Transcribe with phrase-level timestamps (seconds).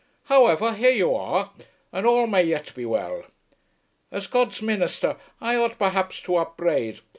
[0.23, 1.51] However here you are,
[1.93, 3.23] and all may yet be well.
[4.11, 7.01] As God's minister I ought perhaps to upbraid.